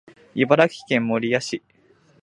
[0.33, 1.61] 茨城県守谷市